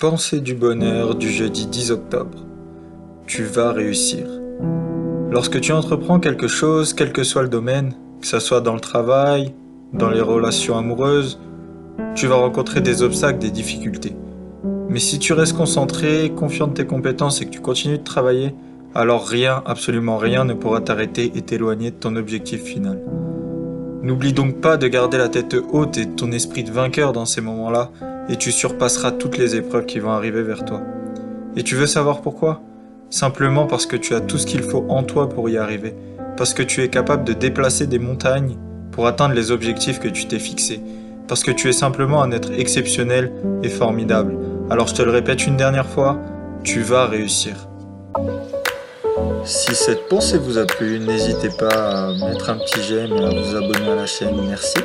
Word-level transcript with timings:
Pensée 0.00 0.40
du 0.40 0.54
bonheur 0.54 1.14
du 1.14 1.28
jeudi 1.28 1.66
10 1.66 1.90
octobre. 1.90 2.38
Tu 3.26 3.44
vas 3.44 3.70
réussir. 3.70 4.26
Lorsque 5.30 5.60
tu 5.60 5.72
entreprends 5.72 6.18
quelque 6.18 6.48
chose, 6.48 6.94
quel 6.94 7.12
que 7.12 7.22
soit 7.22 7.42
le 7.42 7.50
domaine, 7.50 7.92
que 8.22 8.26
ce 8.26 8.38
soit 8.38 8.62
dans 8.62 8.72
le 8.72 8.80
travail, 8.80 9.52
dans 9.92 10.08
les 10.08 10.22
relations 10.22 10.78
amoureuses, 10.78 11.38
tu 12.14 12.26
vas 12.28 12.36
rencontrer 12.36 12.80
des 12.80 13.02
obstacles, 13.02 13.40
des 13.40 13.50
difficultés. 13.50 14.16
Mais 14.88 15.00
si 15.00 15.18
tu 15.18 15.34
restes 15.34 15.54
concentré, 15.54 16.32
confiant 16.34 16.68
de 16.68 16.72
tes 16.72 16.86
compétences 16.86 17.42
et 17.42 17.44
que 17.44 17.50
tu 17.50 17.60
continues 17.60 17.98
de 17.98 18.02
travailler, 18.02 18.54
alors 18.94 19.28
rien, 19.28 19.62
absolument 19.66 20.16
rien 20.16 20.46
ne 20.46 20.54
pourra 20.54 20.80
t'arrêter 20.80 21.30
et 21.34 21.42
t'éloigner 21.42 21.90
de 21.90 21.96
ton 21.96 22.16
objectif 22.16 22.62
final. 22.62 23.02
N'oublie 24.02 24.32
donc 24.32 24.62
pas 24.62 24.78
de 24.78 24.88
garder 24.88 25.18
la 25.18 25.28
tête 25.28 25.54
haute 25.72 25.98
et 25.98 26.06
ton 26.08 26.32
esprit 26.32 26.64
de 26.64 26.70
vainqueur 26.70 27.12
dans 27.12 27.26
ces 27.26 27.42
moments-là, 27.42 27.90
et 28.30 28.36
tu 28.36 28.52
surpasseras 28.52 29.10
toutes 29.10 29.36
les 29.36 29.56
épreuves 29.56 29.86
qui 29.86 29.98
vont 29.98 30.12
arriver 30.12 30.42
vers 30.42 30.64
toi. 30.64 30.80
Et 31.56 31.64
tu 31.64 31.74
veux 31.74 31.86
savoir 31.86 32.22
pourquoi? 32.22 32.62
Simplement 33.10 33.66
parce 33.66 33.86
que 33.86 33.96
tu 33.96 34.14
as 34.14 34.20
tout 34.20 34.38
ce 34.38 34.46
qu'il 34.46 34.62
faut 34.62 34.86
en 34.88 35.02
toi 35.02 35.28
pour 35.28 35.50
y 35.50 35.58
arriver, 35.58 35.94
parce 36.36 36.54
que 36.54 36.62
tu 36.62 36.82
es 36.82 36.88
capable 36.88 37.24
de 37.24 37.32
déplacer 37.32 37.88
des 37.88 37.98
montagnes 37.98 38.56
pour 38.92 39.08
atteindre 39.08 39.34
les 39.34 39.50
objectifs 39.50 39.98
que 39.98 40.08
tu 40.08 40.26
t'es 40.26 40.38
fixés, 40.38 40.80
parce 41.26 41.42
que 41.42 41.50
tu 41.50 41.68
es 41.68 41.72
simplement 41.72 42.22
un 42.22 42.30
être 42.30 42.52
exceptionnel 42.52 43.32
et 43.64 43.68
formidable. 43.68 44.38
Alors 44.70 44.86
je 44.86 44.94
te 44.94 45.02
le 45.02 45.10
répète 45.10 45.46
une 45.48 45.56
dernière 45.56 45.88
fois, 45.88 46.16
tu 46.62 46.82
vas 46.82 47.06
réussir. 47.06 47.66
Si 49.44 49.74
cette 49.74 50.08
pensée 50.08 50.38
vous 50.38 50.58
a 50.58 50.66
plu, 50.66 51.00
n'hésitez 51.00 51.48
pas 51.58 52.08
à 52.08 52.12
mettre 52.14 52.50
un 52.50 52.58
petit 52.58 52.80
j'aime 52.82 53.12
et 53.12 53.24
à 53.24 53.30
vous 53.30 53.56
abonner 53.56 53.90
à 53.90 53.96
la 53.96 54.06
chaîne. 54.06 54.36
Merci. 54.46 54.78